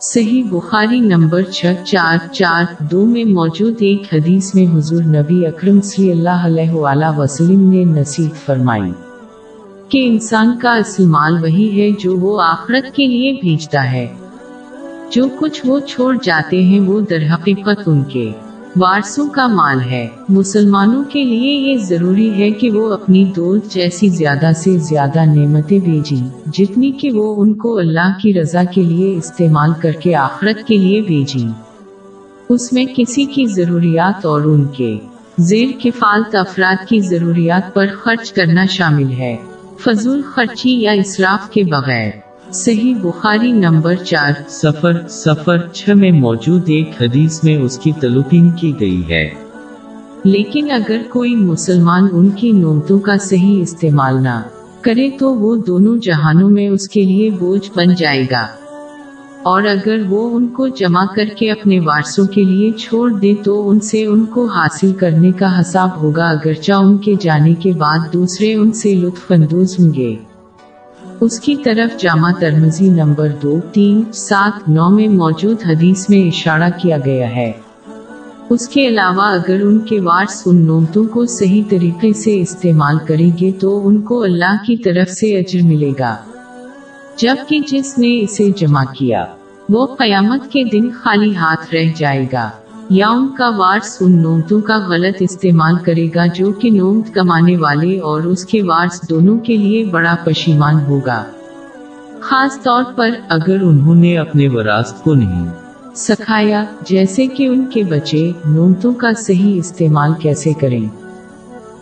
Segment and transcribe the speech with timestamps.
[0.00, 5.80] صحیح بخاری نمبر چھ چار چار دو میں موجود ایک حدیث میں حضور نبی اکرم
[5.80, 8.92] صلی اللہ علیہ وآلہ وسلم نے نصیب فرمائی
[9.88, 14.06] کہ انسان کا اصل مال وہی ہے جو وہ آخرت کے لیے بھیجتا ہے۔
[15.10, 18.32] جو کچھ وہ چھوڑ جاتے ہیں وہ در حقیقت ان کے
[18.78, 24.08] وارثوں کا مال ہے۔ مسلمانوں کے لیے یہ ضروری ہے کہ وہ اپنی دوست جیسی
[24.08, 29.16] زیادہ سے زیادہ نعمتیں بھیجیں، جتنی کہ وہ ان کو اللہ کی رضا کے لیے
[29.16, 31.48] استعمال کر کے آخرت کے لیے بھیجیں۔
[32.48, 34.98] اس میں کسی کی ضروریات اور ان کے
[35.38, 39.36] زیر کفالت افراد کی ضروریات پر خرچ کرنا شامل ہے۔
[39.84, 42.10] فضول خرچی یا اسراف کے بغیر۔
[42.52, 48.50] صحیح بخاری نمبر چار۔ سفر سفر چھ میں موجود ایک حدیث میں اس کی تلقین
[48.50, 49.30] کی گئی ہے۔
[50.24, 54.42] لیکن اگر کوئی مسلمان ان کی نومتوں کا صحیح استعمال نہ
[54.80, 58.46] کرے تو وہ دونوں جہانوں میں اس کے لیے بوجھ بن جائے گا۔
[59.42, 63.70] اور اگر وہ ان کو جمع کر کے اپنے وارثوں کے لیے چھوڑ دے تو
[63.70, 67.98] ان سے ان کو حاصل کرنے کا حساب ہوگا اگرچہ ان کے جانے کے بعد
[68.12, 70.16] دوسرے ان سے لطف اندوز ہوں گے۔
[71.20, 76.70] اس کی طرف جامع ترمزی نمبر دو، تین، سات، نو میں موجود حدیث میں اشارہ
[76.82, 77.52] کیا گیا ہے۔
[78.50, 83.30] اس کے علاوہ اگر ان کے وارث ان نومتوں کو صحیح طریقے سے استعمال کریں
[83.40, 86.16] گے تو ان کو اللہ کی طرف سے اجر ملے گا۔
[87.16, 89.24] جبکہ جس نے اسے جمع کیا،
[89.68, 92.50] وہ قیامت کے دن خالی ہاتھ رہ جائے گا۔
[92.90, 97.56] یا ان کا وارث ان نومتوں کا غلط استعمال کرے گا جو کہ نومت کمانے
[97.56, 101.24] والے اور اس کے وارث دونوں کے لیے بڑا پشیمان ہوگا۔
[102.20, 105.46] خاص طور پر اگر انہوں نے اپنے وراثت کو نہیں
[105.94, 110.88] سکھایا، جیسے کہ ان کے بچے نومتوں کا صحیح استعمال کیسے کریں۔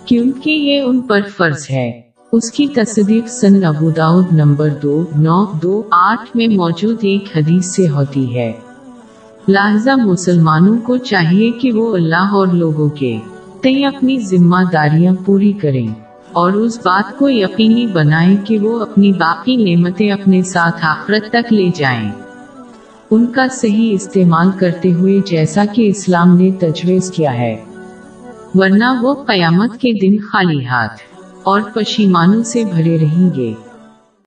[0.04, 2.00] کیونکہ یہ ان پر فرض ہے۔
[2.32, 3.90] اس کی تصدیق سن ابو
[4.32, 8.52] نمبر دو، نو، دو، آٹھ میں موجود ایک حدیث سے ہوتی ہے۔
[9.48, 13.18] لہذا مسلمانوں کو چاہیے کہ وہ اللہ اور لوگوں کے
[13.62, 15.88] تئی اپنی ذمہ داریاں پوری کریں
[16.32, 21.52] اور اس بات کو یقینی بنائیں کہ وہ اپنی باقی نعمتیں اپنے ساتھ آخرت تک
[21.52, 22.12] لے جائیں۔
[23.10, 27.56] ان کا صحیح استعمال کرتے ہوئے جیسا کہ اسلام نے تجویز کیا ہے۔
[28.54, 31.00] ورنہ وہ قیامت کے دن خالی ہاتھ
[31.42, 33.52] اور پشیمانوں سے بھرے رہیں گے۔